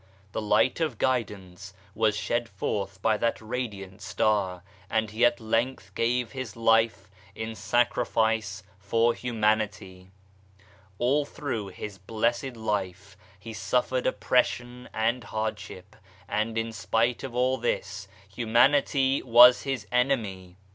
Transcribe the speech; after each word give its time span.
The 0.31 0.41
Light 0.41 0.79
of 0.79 0.97
Guidance 0.97 1.75
was 1.93 2.17
shed 2.17 2.49
forth 2.49 2.99
by 3.03 3.17
that 3.17 3.39
radiant 3.39 4.01
Star, 4.01 4.63
and 4.89 5.11
He 5.11 5.23
at 5.23 5.39
length 5.39 5.93
gave 5.93 6.31
His 6.31 6.55
life 6.55 7.07
in 7.35 7.53
sacrifice 7.53 8.63
for 8.79 9.13
Humanity. 9.13 10.09
All 10.97 11.23
through 11.23 11.67
His 11.67 11.99
blessed 11.99 12.55
life 12.57 13.15
He 13.39 13.53
suffered 13.53 14.07
oppression 14.07 14.89
and 14.91 15.23
hardship, 15.25 15.95
and 16.27 16.57
in 16.57 16.73
spite 16.73 17.23
of 17.23 17.35
all 17.35 17.59
this 17.59 18.07
Humanity 18.27 19.21
was 19.21 19.61
His 19.61 19.85
enemy! 19.91 20.57